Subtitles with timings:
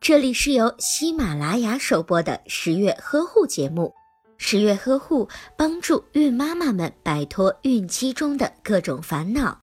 [0.00, 3.92] 这里是由喜马拉雅首播的十月呵护节目。
[4.36, 9.58] 十月呵护帮助孕妈妈们摆脱孕期中的各种烦恼。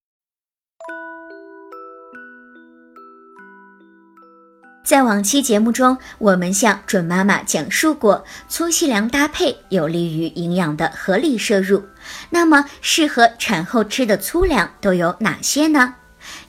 [4.84, 11.84] 在往期节目中，我们向准妈妈讲述过粗细粮搭配有利于营养的合理摄入。
[12.30, 15.96] 那么，适合产后吃的粗粮都有哪些呢？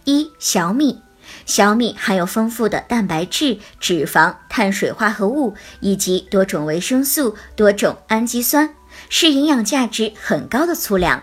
[0.04, 1.00] 一、小米。
[1.44, 8.74] 小米含有丰富的蛋白质、脂肪、碳水化合物以及多种维生素、多种氨基酸，
[9.08, 11.22] 是营养价值很高的粗粮。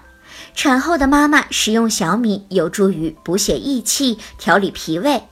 [0.55, 5.23] 产后的妈妈食用小米有助于补血益气、调理脾胃。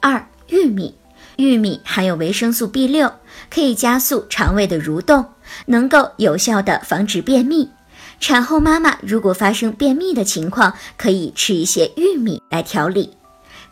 [0.00, 0.94] 二、玉米，
[1.36, 3.12] 玉米含有维生素 B 六，
[3.50, 5.24] 可以加速肠胃的蠕动，
[5.66, 7.70] 能够有效的防止便秘。
[8.20, 13.10] 产后妈妈如果发生便秘的情况，可以吃一些玉米来调理。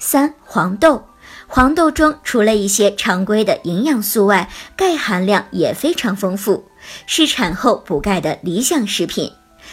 [0.01, 1.05] 三黄豆，
[1.47, 6.65] 黄豆中除了一些常规的营养素外，钙含量也非常丰富，
[7.07, 9.31] 是产后补钙的理想食品。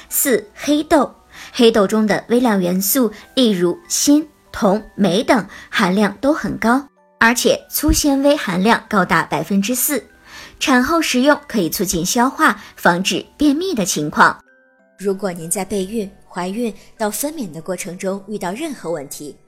[0.10, 1.16] 四黑豆，
[1.54, 6.86] 黑豆中的微量元素，例如锌、铜、镁等含量都很高，
[7.20, 10.04] 而且粗纤维含量高达百分之四，
[10.60, 14.38] 产后食用可以促进消化，防止便秘的情况。
[15.00, 19.36] 如果您在备孕、怀孕到分娩的过程中遇到任何问题，